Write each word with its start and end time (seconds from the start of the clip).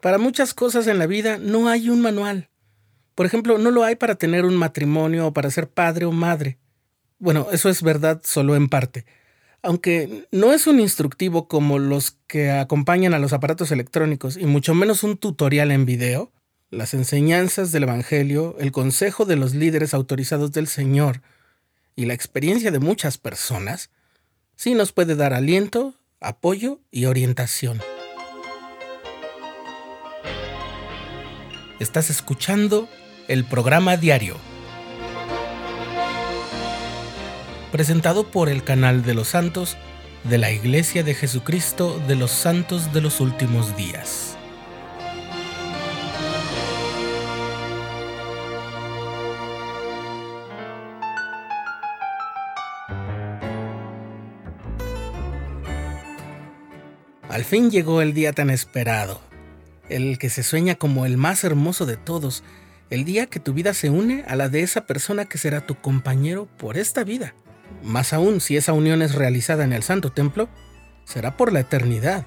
Para 0.00 0.18
muchas 0.18 0.54
cosas 0.54 0.86
en 0.86 0.98
la 0.98 1.06
vida 1.06 1.38
no 1.38 1.68
hay 1.68 1.90
un 1.90 2.00
manual. 2.00 2.48
Por 3.14 3.26
ejemplo, 3.26 3.58
no 3.58 3.70
lo 3.70 3.82
hay 3.82 3.96
para 3.96 4.14
tener 4.14 4.44
un 4.44 4.56
matrimonio 4.56 5.26
o 5.26 5.32
para 5.32 5.50
ser 5.50 5.68
padre 5.68 6.04
o 6.04 6.12
madre. 6.12 6.58
Bueno, 7.18 7.48
eso 7.50 7.68
es 7.68 7.82
verdad 7.82 8.20
solo 8.24 8.54
en 8.54 8.68
parte. 8.68 9.06
Aunque 9.60 10.28
no 10.30 10.52
es 10.52 10.68
un 10.68 10.78
instructivo 10.78 11.48
como 11.48 11.80
los 11.80 12.12
que 12.28 12.52
acompañan 12.52 13.12
a 13.12 13.18
los 13.18 13.32
aparatos 13.32 13.72
electrónicos 13.72 14.36
y 14.36 14.46
mucho 14.46 14.72
menos 14.72 15.02
un 15.02 15.16
tutorial 15.16 15.72
en 15.72 15.84
video, 15.84 16.30
las 16.70 16.94
enseñanzas 16.94 17.72
del 17.72 17.82
Evangelio, 17.82 18.56
el 18.60 18.70
consejo 18.70 19.24
de 19.24 19.34
los 19.34 19.54
líderes 19.54 19.94
autorizados 19.94 20.52
del 20.52 20.68
Señor 20.68 21.22
y 21.96 22.06
la 22.06 22.14
experiencia 22.14 22.70
de 22.70 22.78
muchas 22.78 23.18
personas, 23.18 23.90
sí 24.54 24.74
nos 24.74 24.92
puede 24.92 25.16
dar 25.16 25.32
aliento, 25.32 25.94
apoyo 26.20 26.78
y 26.92 27.06
orientación. 27.06 27.80
Estás 31.80 32.10
escuchando 32.10 32.88
el 33.28 33.44
programa 33.44 33.96
diario, 33.96 34.36
presentado 37.70 38.32
por 38.32 38.48
el 38.48 38.64
canal 38.64 39.04
de 39.04 39.14
los 39.14 39.28
santos 39.28 39.76
de 40.24 40.38
la 40.38 40.50
Iglesia 40.50 41.04
de 41.04 41.14
Jesucristo 41.14 42.02
de 42.08 42.16
los 42.16 42.32
Santos 42.32 42.92
de 42.92 43.00
los 43.00 43.20
Últimos 43.20 43.76
Días. 43.76 44.36
Al 57.28 57.44
fin 57.44 57.70
llegó 57.70 58.02
el 58.02 58.14
día 58.14 58.32
tan 58.32 58.50
esperado, 58.50 59.27
el 59.88 60.18
que 60.18 60.30
se 60.30 60.42
sueña 60.42 60.74
como 60.74 61.06
el 61.06 61.16
más 61.16 61.44
hermoso 61.44 61.86
de 61.86 61.96
todos, 61.96 62.42
el 62.90 63.04
día 63.04 63.26
que 63.26 63.40
tu 63.40 63.52
vida 63.52 63.74
se 63.74 63.90
une 63.90 64.24
a 64.26 64.36
la 64.36 64.48
de 64.48 64.62
esa 64.62 64.86
persona 64.86 65.26
que 65.26 65.38
será 65.38 65.66
tu 65.66 65.74
compañero 65.74 66.48
por 66.56 66.78
esta 66.78 67.04
vida. 67.04 67.34
Más 67.82 68.12
aún 68.12 68.40
si 68.40 68.56
esa 68.56 68.72
unión 68.72 69.02
es 69.02 69.14
realizada 69.14 69.64
en 69.64 69.72
el 69.72 69.82
Santo 69.82 70.10
Templo, 70.10 70.48
será 71.04 71.36
por 71.36 71.52
la 71.52 71.60
eternidad. 71.60 72.26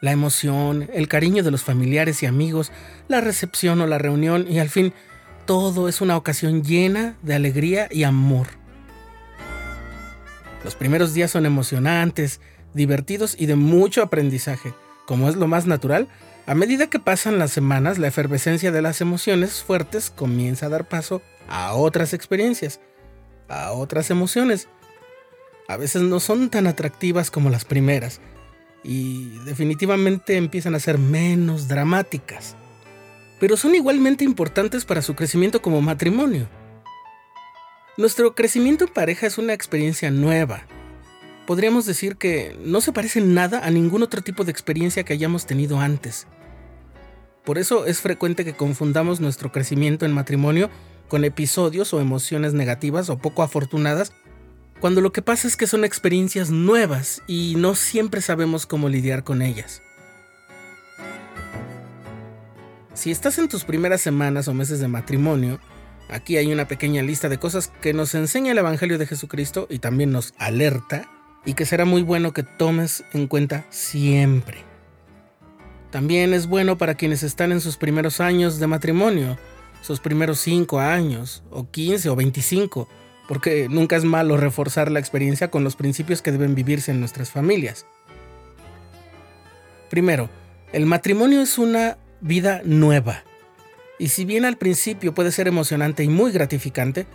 La 0.00 0.12
emoción, 0.12 0.90
el 0.92 1.08
cariño 1.08 1.42
de 1.42 1.50
los 1.50 1.64
familiares 1.64 2.22
y 2.22 2.26
amigos, 2.26 2.70
la 3.08 3.20
recepción 3.20 3.80
o 3.80 3.86
la 3.86 3.98
reunión 3.98 4.46
y 4.48 4.58
al 4.58 4.68
fin 4.68 4.92
todo 5.46 5.88
es 5.88 6.00
una 6.00 6.16
ocasión 6.16 6.62
llena 6.62 7.16
de 7.22 7.34
alegría 7.34 7.88
y 7.90 8.02
amor. 8.02 8.48
Los 10.64 10.74
primeros 10.74 11.14
días 11.14 11.30
son 11.30 11.46
emocionantes, 11.46 12.40
divertidos 12.74 13.36
y 13.38 13.46
de 13.46 13.54
mucho 13.56 14.02
aprendizaje. 14.02 14.74
Como 15.06 15.28
es 15.28 15.36
lo 15.36 15.46
más 15.46 15.66
natural, 15.66 16.08
a 16.46 16.54
medida 16.54 16.86
que 16.86 17.00
pasan 17.00 17.40
las 17.40 17.50
semanas, 17.50 17.98
la 17.98 18.06
efervescencia 18.06 18.70
de 18.70 18.80
las 18.80 19.00
emociones 19.00 19.64
fuertes 19.64 20.10
comienza 20.10 20.66
a 20.66 20.68
dar 20.68 20.88
paso 20.88 21.20
a 21.48 21.74
otras 21.74 22.12
experiencias, 22.14 22.80
a 23.48 23.72
otras 23.72 24.10
emociones. 24.10 24.68
A 25.66 25.76
veces 25.76 26.02
no 26.02 26.20
son 26.20 26.48
tan 26.48 26.68
atractivas 26.68 27.32
como 27.32 27.50
las 27.50 27.64
primeras 27.64 28.20
y 28.84 29.30
definitivamente 29.44 30.36
empiezan 30.36 30.76
a 30.76 30.80
ser 30.80 30.98
menos 30.98 31.66
dramáticas, 31.66 32.54
pero 33.40 33.56
son 33.56 33.74
igualmente 33.74 34.22
importantes 34.22 34.84
para 34.84 35.02
su 35.02 35.16
crecimiento 35.16 35.60
como 35.60 35.82
matrimonio. 35.82 36.48
Nuestro 37.96 38.36
crecimiento 38.36 38.84
en 38.84 38.92
pareja 38.92 39.26
es 39.26 39.38
una 39.38 39.52
experiencia 39.52 40.12
nueva. 40.12 40.62
Podríamos 41.46 41.86
decir 41.86 42.16
que 42.16 42.58
no 42.64 42.80
se 42.80 42.92
parece 42.92 43.20
nada 43.20 43.64
a 43.64 43.70
ningún 43.70 44.02
otro 44.02 44.20
tipo 44.22 44.42
de 44.42 44.50
experiencia 44.50 45.04
que 45.04 45.12
hayamos 45.12 45.46
tenido 45.46 45.78
antes. 45.78 46.26
Por 47.44 47.58
eso 47.58 47.86
es 47.86 48.00
frecuente 48.00 48.44
que 48.44 48.56
confundamos 48.56 49.20
nuestro 49.20 49.52
crecimiento 49.52 50.04
en 50.04 50.12
matrimonio 50.12 50.68
con 51.06 51.24
episodios 51.24 51.94
o 51.94 52.00
emociones 52.00 52.52
negativas 52.52 53.08
o 53.10 53.18
poco 53.18 53.44
afortunadas, 53.44 54.12
cuando 54.80 55.00
lo 55.00 55.12
que 55.12 55.22
pasa 55.22 55.46
es 55.46 55.56
que 55.56 55.68
son 55.68 55.84
experiencias 55.84 56.50
nuevas 56.50 57.22
y 57.28 57.54
no 57.56 57.76
siempre 57.76 58.20
sabemos 58.20 58.66
cómo 58.66 58.88
lidiar 58.88 59.22
con 59.22 59.40
ellas. 59.40 59.82
Si 62.92 63.12
estás 63.12 63.38
en 63.38 63.48
tus 63.48 63.62
primeras 63.62 64.00
semanas 64.00 64.48
o 64.48 64.54
meses 64.54 64.80
de 64.80 64.88
matrimonio, 64.88 65.60
aquí 66.08 66.36
hay 66.38 66.52
una 66.52 66.66
pequeña 66.66 67.02
lista 67.02 67.28
de 67.28 67.38
cosas 67.38 67.68
que 67.80 67.92
nos 67.92 68.14
enseña 68.16 68.50
el 68.50 68.58
Evangelio 68.58 68.98
de 68.98 69.06
Jesucristo 69.06 69.68
y 69.70 69.78
también 69.78 70.10
nos 70.10 70.34
alerta 70.38 71.08
y 71.46 71.54
que 71.54 71.64
será 71.64 71.86
muy 71.86 72.02
bueno 72.02 72.34
que 72.34 72.42
tomes 72.42 73.04
en 73.14 73.28
cuenta 73.28 73.64
siempre. 73.70 74.64
También 75.90 76.34
es 76.34 76.46
bueno 76.46 76.76
para 76.76 76.96
quienes 76.96 77.22
están 77.22 77.52
en 77.52 77.62
sus 77.62 77.78
primeros 77.78 78.20
años 78.20 78.58
de 78.58 78.66
matrimonio, 78.66 79.38
sus 79.80 80.00
primeros 80.00 80.40
5 80.40 80.80
años, 80.80 81.44
o 81.50 81.70
15 81.70 82.10
o 82.10 82.16
25, 82.16 82.88
porque 83.28 83.68
nunca 83.70 83.96
es 83.96 84.04
malo 84.04 84.36
reforzar 84.36 84.90
la 84.90 84.98
experiencia 84.98 85.50
con 85.50 85.64
los 85.64 85.76
principios 85.76 86.20
que 86.20 86.32
deben 86.32 86.54
vivirse 86.54 86.90
en 86.90 87.00
nuestras 87.00 87.30
familias. 87.30 87.86
Primero, 89.88 90.28
el 90.72 90.84
matrimonio 90.84 91.40
es 91.40 91.56
una 91.56 91.96
vida 92.20 92.60
nueva. 92.64 93.22
Y 93.98 94.08
si 94.08 94.24
bien 94.24 94.44
al 94.44 94.58
principio 94.58 95.14
puede 95.14 95.32
ser 95.32 95.46
emocionante 95.48 96.02
y 96.02 96.08
muy 96.08 96.32
gratificante, 96.32 97.06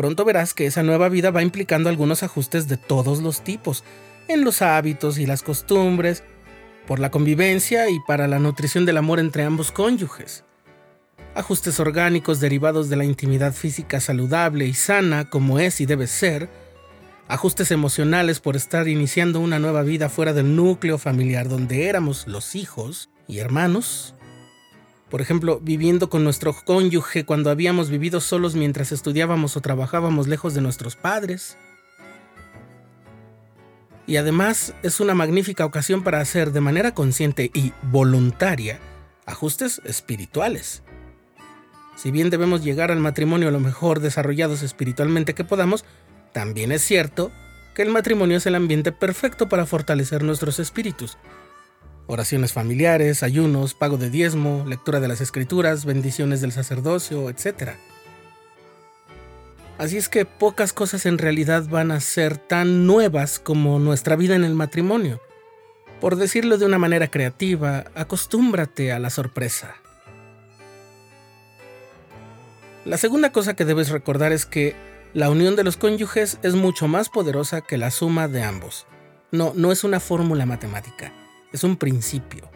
pronto 0.00 0.24
verás 0.24 0.54
que 0.54 0.64
esa 0.64 0.82
nueva 0.82 1.10
vida 1.10 1.30
va 1.30 1.42
implicando 1.42 1.90
algunos 1.90 2.22
ajustes 2.22 2.68
de 2.68 2.78
todos 2.78 3.20
los 3.20 3.44
tipos, 3.44 3.84
en 4.28 4.44
los 4.44 4.62
hábitos 4.62 5.18
y 5.18 5.26
las 5.26 5.42
costumbres, 5.42 6.24
por 6.86 7.00
la 7.00 7.10
convivencia 7.10 7.90
y 7.90 8.00
para 8.08 8.26
la 8.26 8.38
nutrición 8.38 8.86
del 8.86 8.96
amor 8.96 9.20
entre 9.20 9.44
ambos 9.44 9.70
cónyuges. 9.70 10.42
Ajustes 11.34 11.78
orgánicos 11.80 12.40
derivados 12.40 12.88
de 12.88 12.96
la 12.96 13.04
intimidad 13.04 13.52
física 13.52 14.00
saludable 14.00 14.64
y 14.64 14.72
sana 14.72 15.28
como 15.28 15.58
es 15.58 15.82
y 15.82 15.84
debe 15.84 16.06
ser. 16.06 16.48
Ajustes 17.28 17.70
emocionales 17.70 18.40
por 18.40 18.56
estar 18.56 18.88
iniciando 18.88 19.38
una 19.38 19.58
nueva 19.58 19.82
vida 19.82 20.08
fuera 20.08 20.32
del 20.32 20.56
núcleo 20.56 20.96
familiar 20.96 21.46
donde 21.46 21.88
éramos 21.88 22.26
los 22.26 22.54
hijos 22.54 23.10
y 23.28 23.40
hermanos. 23.40 24.14
Por 25.10 25.20
ejemplo, 25.20 25.60
viviendo 25.60 26.08
con 26.08 26.24
nuestro 26.24 26.54
cónyuge 26.64 27.24
cuando 27.24 27.50
habíamos 27.50 27.90
vivido 27.90 28.20
solos 28.20 28.54
mientras 28.54 28.92
estudiábamos 28.92 29.56
o 29.56 29.60
trabajábamos 29.60 30.28
lejos 30.28 30.54
de 30.54 30.60
nuestros 30.60 30.96
padres 30.96 31.58
y 34.10 34.16
además 34.16 34.74
es 34.82 34.98
una 34.98 35.14
magnífica 35.14 35.64
ocasión 35.64 36.02
para 36.02 36.20
hacer 36.20 36.50
de 36.50 36.60
manera 36.60 36.94
consciente 36.94 37.52
y 37.54 37.72
voluntaria 37.92 38.80
ajustes 39.24 39.80
espirituales. 39.84 40.82
Si 41.94 42.10
bien 42.10 42.28
debemos 42.28 42.64
llegar 42.64 42.90
al 42.90 42.98
matrimonio 42.98 43.52
lo 43.52 43.60
mejor 43.60 44.00
desarrollados 44.00 44.62
espiritualmente 44.62 45.34
que 45.34 45.44
podamos, 45.44 45.84
también 46.32 46.72
es 46.72 46.82
cierto 46.82 47.30
que 47.72 47.82
el 47.82 47.90
matrimonio 47.90 48.38
es 48.38 48.46
el 48.46 48.56
ambiente 48.56 48.90
perfecto 48.90 49.48
para 49.48 49.64
fortalecer 49.64 50.24
nuestros 50.24 50.58
espíritus. 50.58 51.16
Oraciones 52.12 52.52
familiares, 52.52 53.22
ayunos, 53.22 53.74
pago 53.74 53.96
de 53.96 54.10
diezmo, 54.10 54.64
lectura 54.66 54.98
de 54.98 55.06
las 55.06 55.20
escrituras, 55.20 55.84
bendiciones 55.84 56.40
del 56.40 56.50
sacerdocio, 56.50 57.30
etc. 57.30 57.74
Así 59.78 59.96
es 59.96 60.08
que 60.08 60.24
pocas 60.24 60.72
cosas 60.72 61.06
en 61.06 61.18
realidad 61.18 61.68
van 61.68 61.92
a 61.92 62.00
ser 62.00 62.36
tan 62.36 62.84
nuevas 62.84 63.38
como 63.38 63.78
nuestra 63.78 64.16
vida 64.16 64.34
en 64.34 64.42
el 64.42 64.56
matrimonio. 64.56 65.20
Por 66.00 66.16
decirlo 66.16 66.58
de 66.58 66.66
una 66.66 66.78
manera 66.78 67.12
creativa, 67.12 67.84
acostúmbrate 67.94 68.90
a 68.90 68.98
la 68.98 69.10
sorpresa. 69.10 69.76
La 72.84 72.98
segunda 72.98 73.30
cosa 73.30 73.54
que 73.54 73.64
debes 73.64 73.90
recordar 73.90 74.32
es 74.32 74.46
que 74.46 74.74
la 75.14 75.30
unión 75.30 75.54
de 75.54 75.62
los 75.62 75.76
cónyuges 75.76 76.38
es 76.42 76.56
mucho 76.56 76.88
más 76.88 77.08
poderosa 77.08 77.60
que 77.60 77.78
la 77.78 77.92
suma 77.92 78.26
de 78.26 78.42
ambos. 78.42 78.88
No, 79.30 79.52
no 79.54 79.70
es 79.70 79.84
una 79.84 80.00
fórmula 80.00 80.44
matemática, 80.44 81.12
es 81.52 81.64
un 81.64 81.76
principio. 81.76 82.50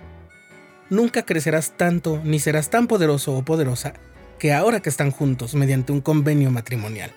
Nunca 0.90 1.24
crecerás 1.24 1.76
tanto 1.76 2.20
ni 2.24 2.38
serás 2.38 2.70
tan 2.70 2.86
poderoso 2.86 3.36
o 3.36 3.44
poderosa 3.44 3.94
que 4.38 4.52
ahora 4.52 4.80
que 4.80 4.90
están 4.90 5.10
juntos 5.10 5.54
mediante 5.54 5.92
un 5.92 6.00
convenio 6.00 6.50
matrimonial. 6.50 7.12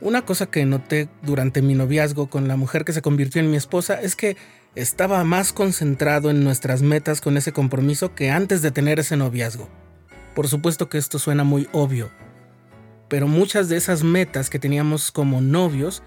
Una 0.00 0.22
cosa 0.22 0.46
que 0.46 0.66
noté 0.66 1.08
durante 1.22 1.62
mi 1.62 1.74
noviazgo 1.74 2.28
con 2.28 2.48
la 2.48 2.56
mujer 2.56 2.84
que 2.84 2.92
se 2.92 3.02
convirtió 3.02 3.40
en 3.40 3.50
mi 3.50 3.56
esposa 3.56 4.00
es 4.00 4.16
que 4.16 4.36
estaba 4.74 5.22
más 5.24 5.52
concentrado 5.52 6.30
en 6.30 6.42
nuestras 6.42 6.82
metas 6.82 7.20
con 7.20 7.36
ese 7.36 7.52
compromiso 7.52 8.14
que 8.14 8.30
antes 8.30 8.60
de 8.60 8.70
tener 8.70 8.98
ese 8.98 9.16
noviazgo. 9.16 9.68
Por 10.34 10.48
supuesto 10.48 10.88
que 10.88 10.98
esto 10.98 11.18
suena 11.18 11.44
muy 11.44 11.68
obvio, 11.72 12.10
pero 13.08 13.28
muchas 13.28 13.68
de 13.68 13.76
esas 13.76 14.02
metas 14.02 14.50
que 14.50 14.58
teníamos 14.58 15.12
como 15.12 15.40
novios 15.40 16.02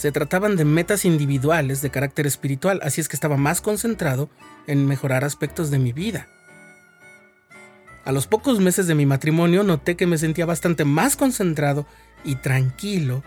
se 0.00 0.12
trataban 0.12 0.56
de 0.56 0.64
metas 0.64 1.04
individuales 1.04 1.82
de 1.82 1.90
carácter 1.90 2.26
espiritual, 2.26 2.80
así 2.82 3.02
es 3.02 3.08
que 3.10 3.16
estaba 3.16 3.36
más 3.36 3.60
concentrado 3.60 4.30
en 4.66 4.86
mejorar 4.86 5.26
aspectos 5.26 5.70
de 5.70 5.78
mi 5.78 5.92
vida. 5.92 6.26
A 8.06 8.12
los 8.12 8.26
pocos 8.26 8.60
meses 8.60 8.86
de 8.86 8.94
mi 8.94 9.04
matrimonio 9.04 9.62
noté 9.62 9.96
que 9.96 10.06
me 10.06 10.16
sentía 10.16 10.46
bastante 10.46 10.86
más 10.86 11.16
concentrado 11.16 11.86
y 12.24 12.36
tranquilo 12.36 13.22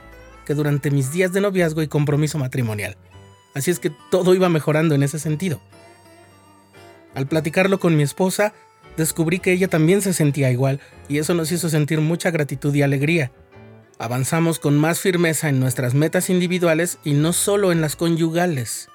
que 0.47 0.55
durante 0.55 0.89
mis 0.89 1.11
días 1.11 1.31
de 1.31 1.41
noviazgo 1.41 1.83
y 1.83 1.87
compromiso 1.87 2.39
matrimonial. 2.39 2.97
Así 3.53 3.69
es 3.69 3.77
que 3.77 3.91
todo 4.09 4.33
iba 4.33 4.49
mejorando 4.49 4.95
en 4.95 5.03
ese 5.03 5.19
sentido. 5.19 5.61
Al 7.13 7.27
platicarlo 7.27 7.79
con 7.79 7.95
mi 7.95 8.01
esposa, 8.01 8.51
descubrí 8.97 9.37
que 9.37 9.51
ella 9.51 9.67
también 9.67 10.01
se 10.01 10.11
sentía 10.11 10.49
igual 10.49 10.79
y 11.07 11.19
eso 11.19 11.35
nos 11.35 11.51
hizo 11.51 11.69
sentir 11.69 12.01
mucha 12.01 12.31
gratitud 12.31 12.73
y 12.73 12.81
alegría. 12.81 13.31
Avanzamos 13.99 14.57
con 14.59 14.77
más 14.77 14.99
firmeza 14.99 15.49
en 15.49 15.59
nuestras 15.59 15.93
metas 15.93 16.29
individuales 16.29 16.97
y 17.03 17.13
no 17.13 17.31
solo 17.31 17.71
en 17.71 17.79
las 17.79 17.95
conyugales. 17.95 18.89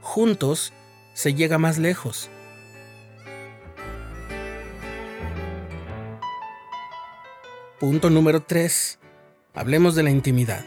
Juntos 0.00 0.72
se 1.14 1.34
llega 1.34 1.58
más 1.58 1.78
lejos. 1.78 2.28
Punto 7.78 8.10
número 8.10 8.42
3. 8.42 8.98
Hablemos 9.54 9.94
de 9.94 10.02
la 10.02 10.10
intimidad. 10.10 10.64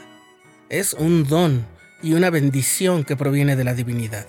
Es 0.69 0.94
un 0.94 1.28
don 1.28 1.68
y 2.02 2.13
una 2.13 2.30
bendición 2.30 3.04
que 3.04 3.18
proviene 3.18 3.58
de 3.58 3.66
la 3.66 3.74
divinidad. 3.74 4.25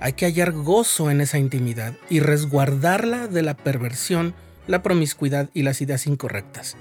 Hay 0.00 0.14
que 0.14 0.26
hallar 0.26 0.50
gozo 0.50 1.12
en 1.12 1.20
esa 1.20 1.38
intimidad 1.38 1.94
y 2.10 2.18
resguardarla 2.18 3.28
de 3.28 3.42
la 3.42 3.54
perversión, 3.56 4.34
la 4.66 4.82
promiscuidad 4.82 5.48
y 5.54 5.62
las 5.62 5.80
ideas 5.80 6.08
incorrectas. 6.08 6.76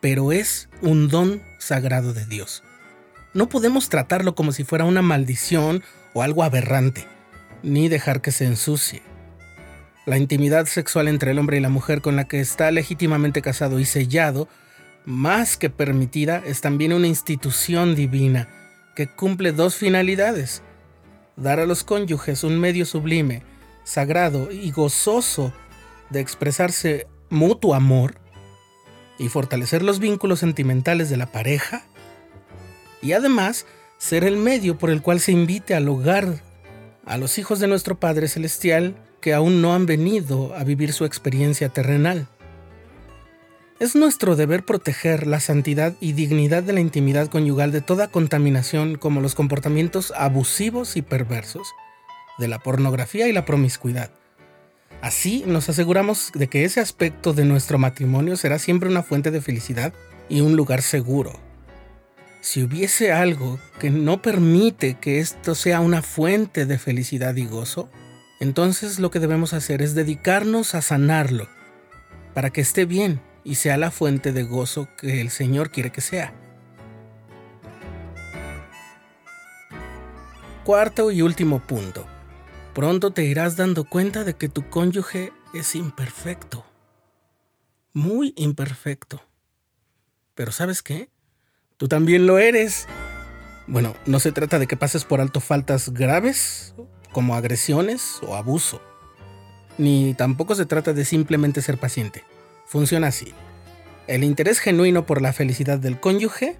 Pero 0.00 0.32
es 0.32 0.68
un 0.82 1.08
don 1.08 1.42
sagrado 1.58 2.12
de 2.12 2.26
Dios. 2.26 2.62
No 3.34 3.48
podemos 3.48 3.88
tratarlo 3.88 4.34
como 4.34 4.52
si 4.52 4.64
fuera 4.64 4.84
una 4.84 5.02
maldición 5.02 5.82
o 6.14 6.22
algo 6.22 6.42
aberrante, 6.42 7.06
ni 7.62 7.88
dejar 7.88 8.20
que 8.20 8.32
se 8.32 8.44
ensucie. 8.44 9.02
La 10.06 10.16
intimidad 10.16 10.66
sexual 10.66 11.08
entre 11.08 11.32
el 11.32 11.38
hombre 11.38 11.58
y 11.58 11.60
la 11.60 11.68
mujer 11.68 12.00
con 12.00 12.16
la 12.16 12.24
que 12.24 12.40
está 12.40 12.70
legítimamente 12.70 13.42
casado 13.42 13.78
y 13.78 13.84
sellado, 13.84 14.48
más 15.04 15.56
que 15.56 15.68
permitida, 15.68 16.42
es 16.46 16.60
también 16.60 16.92
una 16.92 17.06
institución 17.06 17.94
divina 17.94 18.48
que 18.94 19.06
cumple 19.06 19.52
dos 19.52 19.76
finalidades 19.76 20.62
dar 21.38 21.60
a 21.60 21.66
los 21.66 21.84
cónyuges 21.84 22.44
un 22.44 22.58
medio 22.58 22.84
sublime, 22.84 23.42
sagrado 23.84 24.50
y 24.50 24.70
gozoso 24.70 25.52
de 26.10 26.20
expresarse 26.20 27.06
mutuo 27.30 27.74
amor 27.74 28.16
y 29.18 29.28
fortalecer 29.28 29.82
los 29.82 29.98
vínculos 29.98 30.40
sentimentales 30.40 31.10
de 31.10 31.16
la 31.16 31.32
pareja, 31.32 31.84
y 33.02 33.12
además 33.12 33.66
ser 33.98 34.24
el 34.24 34.36
medio 34.36 34.78
por 34.78 34.90
el 34.90 35.02
cual 35.02 35.20
se 35.20 35.32
invite 35.32 35.74
al 35.74 35.88
hogar 35.88 36.42
a 37.04 37.16
los 37.16 37.38
hijos 37.38 37.58
de 37.58 37.68
nuestro 37.68 37.98
Padre 37.98 38.28
Celestial 38.28 38.96
que 39.20 39.34
aún 39.34 39.60
no 39.60 39.74
han 39.74 39.86
venido 39.86 40.54
a 40.54 40.64
vivir 40.64 40.92
su 40.92 41.04
experiencia 41.04 41.68
terrenal. 41.68 42.28
Es 43.80 43.94
nuestro 43.94 44.34
deber 44.34 44.64
proteger 44.64 45.26
la 45.26 45.38
santidad 45.38 45.94
y 46.00 46.12
dignidad 46.12 46.64
de 46.64 46.72
la 46.72 46.80
intimidad 46.80 47.28
conyugal 47.28 47.70
de 47.70 47.80
toda 47.80 48.08
contaminación 48.08 48.96
como 48.96 49.20
los 49.20 49.34
comportamientos 49.34 50.12
abusivos 50.16 50.96
y 50.96 51.02
perversos, 51.02 51.68
de 52.38 52.48
la 52.48 52.58
pornografía 52.58 53.28
y 53.28 53.32
la 53.32 53.44
promiscuidad. 53.44 54.10
Así 55.00 55.44
nos 55.46 55.68
aseguramos 55.68 56.32
de 56.34 56.48
que 56.48 56.64
ese 56.64 56.80
aspecto 56.80 57.32
de 57.32 57.44
nuestro 57.44 57.78
matrimonio 57.78 58.36
será 58.36 58.58
siempre 58.58 58.88
una 58.88 59.02
fuente 59.04 59.30
de 59.30 59.40
felicidad 59.40 59.92
y 60.28 60.40
un 60.40 60.56
lugar 60.56 60.82
seguro. 60.82 61.38
Si 62.40 62.62
hubiese 62.62 63.12
algo 63.12 63.58
que 63.78 63.90
no 63.90 64.22
permite 64.22 64.94
que 64.94 65.20
esto 65.20 65.54
sea 65.54 65.80
una 65.80 66.02
fuente 66.02 66.66
de 66.66 66.78
felicidad 66.78 67.36
y 67.36 67.46
gozo, 67.46 67.88
entonces 68.40 68.98
lo 68.98 69.10
que 69.10 69.20
debemos 69.20 69.52
hacer 69.52 69.82
es 69.82 69.94
dedicarnos 69.94 70.74
a 70.74 70.82
sanarlo, 70.82 71.48
para 72.34 72.50
que 72.50 72.60
esté 72.60 72.84
bien 72.84 73.20
y 73.44 73.56
sea 73.56 73.76
la 73.76 73.90
fuente 73.90 74.32
de 74.32 74.42
gozo 74.42 74.88
que 74.96 75.20
el 75.20 75.30
Señor 75.30 75.70
quiere 75.70 75.90
que 75.90 76.00
sea. 76.00 76.32
Cuarto 80.64 81.10
y 81.10 81.22
último 81.22 81.60
punto. 81.60 82.06
Pronto 82.78 83.10
te 83.10 83.24
irás 83.24 83.56
dando 83.56 83.82
cuenta 83.82 84.22
de 84.22 84.34
que 84.34 84.48
tu 84.48 84.70
cónyuge 84.70 85.32
es 85.52 85.74
imperfecto. 85.74 86.64
Muy 87.92 88.32
imperfecto. 88.36 89.20
Pero 90.36 90.52
¿sabes 90.52 90.84
qué? 90.84 91.08
Tú 91.76 91.88
también 91.88 92.28
lo 92.28 92.38
eres. 92.38 92.86
Bueno, 93.66 93.96
no 94.06 94.20
se 94.20 94.30
trata 94.30 94.60
de 94.60 94.68
que 94.68 94.76
pases 94.76 95.04
por 95.04 95.20
alto 95.20 95.40
faltas 95.40 95.92
graves, 95.92 96.72
como 97.10 97.34
agresiones 97.34 98.20
o 98.22 98.36
abuso. 98.36 98.80
Ni 99.76 100.14
tampoco 100.14 100.54
se 100.54 100.64
trata 100.64 100.92
de 100.92 101.04
simplemente 101.04 101.62
ser 101.62 101.78
paciente. 101.78 102.22
Funciona 102.64 103.08
así. 103.08 103.34
El 104.06 104.22
interés 104.22 104.60
genuino 104.60 105.04
por 105.04 105.20
la 105.20 105.32
felicidad 105.32 105.80
del 105.80 105.98
cónyuge 105.98 106.56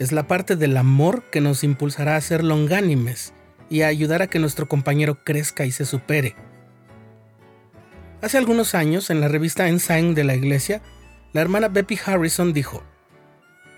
es 0.00 0.10
la 0.10 0.26
parte 0.26 0.56
del 0.56 0.76
amor 0.76 1.22
que 1.30 1.40
nos 1.40 1.62
impulsará 1.62 2.16
a 2.16 2.20
ser 2.20 2.42
longánimes 2.42 3.32
y 3.68 3.82
a 3.82 3.88
ayudar 3.88 4.22
a 4.22 4.26
que 4.26 4.38
nuestro 4.38 4.68
compañero 4.68 5.22
crezca 5.24 5.64
y 5.64 5.72
se 5.72 5.84
supere. 5.84 6.36
Hace 8.22 8.38
algunos 8.38 8.74
años, 8.74 9.10
en 9.10 9.20
la 9.20 9.28
revista 9.28 9.68
Ensign 9.68 10.14
de 10.14 10.24
la 10.24 10.34
iglesia, 10.34 10.82
la 11.32 11.42
hermana 11.42 11.68
Beppy 11.68 11.98
Harrison 12.04 12.52
dijo, 12.52 12.82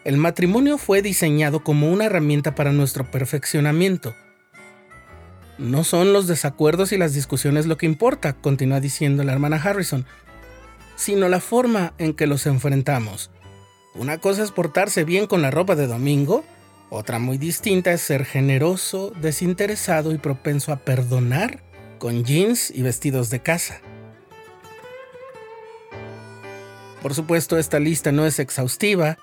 El 0.05 0.17
matrimonio 0.17 0.79
fue 0.79 1.03
diseñado 1.03 1.65
como 1.65 1.91
una 1.91 2.05
herramienta 2.05 2.55
para 2.55 2.73
nuestro 2.73 3.11
perfeccionamiento. 3.11 4.15
No 5.59 5.83
son 5.83 6.13
los 6.13 6.29
desacuerdos 6.29 6.93
y 6.93 6.99
las 6.99 7.15
discusiones 7.15 7.67
lo 7.67 7.77
que 7.77 7.87
importa, 7.87 8.35
continúa 8.35 8.79
diciendo 8.79 9.25
la 9.25 9.33
hermana 9.33 9.57
Harrison, 9.57 10.07
sino 10.95 11.29
la 11.29 11.41
forma 11.41 11.95
en 11.99 12.15
que 12.15 12.29
los 12.29 12.47
enfrentamos. 12.47 13.31
Una 13.95 14.19
cosa 14.19 14.45
es 14.45 14.53
portarse 14.53 15.03
bien 15.03 15.27
con 15.27 15.43
la 15.43 15.51
ropa 15.51 15.75
de 15.75 15.89
domingo, 15.89 16.45
otra 16.91 17.19
muy 17.19 17.39
distinta 17.39 17.93
es 17.93 18.01
ser 18.01 18.25
generoso, 18.25 19.13
desinteresado 19.21 20.13
y 20.13 20.19
propenso 20.19 20.73
a 20.73 20.77
perdonar 20.77 21.63
con 21.99 22.25
jeans 22.25 22.71
y 22.71 22.83
vestidos 22.83 23.31
de 23.31 23.41
casa. 23.41 23.81
Por 27.03 27.15
supuesto, 27.15 27.59
esta 27.59 27.79
lista 27.79 28.11
no 28.11 28.27
es 28.27 28.39
exhaustiva, 28.39 29.19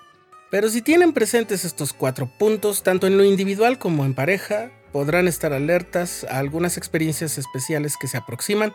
pero 0.51 0.69
si 0.69 0.81
tienen 0.81 1.11
presentes 1.11 1.65
estos 1.65 1.91
cuatro 1.91 2.29
puntos, 2.37 2.83
tanto 2.83 3.07
en 3.07 3.17
lo 3.17 3.23
individual 3.23 3.79
como 3.79 4.05
en 4.05 4.13
pareja, 4.13 4.71
podrán 4.93 5.27
estar 5.27 5.51
alertas 5.51 6.25
a 6.29 6.39
algunas 6.39 6.77
experiencias 6.77 7.37
especiales 7.37 7.97
que 7.99 8.07
se 8.07 8.17
aproximan 8.17 8.73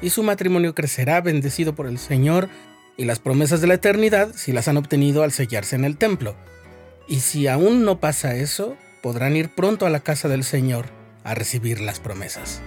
y 0.00 0.10
su 0.10 0.22
matrimonio 0.22 0.74
crecerá 0.74 1.20
bendecido 1.20 1.74
por 1.74 1.86
el 1.86 1.98
Señor 1.98 2.48
y 2.96 3.04
las 3.04 3.20
promesas 3.20 3.60
de 3.60 3.68
la 3.68 3.74
eternidad 3.74 4.34
si 4.34 4.52
las 4.52 4.68
han 4.68 4.76
obtenido 4.76 5.22
al 5.22 5.32
sellarse 5.32 5.76
en 5.76 5.84
el 5.84 5.96
templo. 5.98 6.34
Y 7.08 7.20
si 7.20 7.46
aún 7.46 7.84
no 7.84 8.00
pasa 8.00 8.34
eso, 8.34 8.76
podrán 9.02 9.36
ir 9.36 9.54
pronto 9.54 9.86
a 9.86 9.90
la 9.90 10.00
casa 10.00 10.28
del 10.28 10.44
Señor 10.44 10.86
a 11.24 11.34
recibir 11.34 11.80
las 11.80 12.00
promesas. 12.00 12.62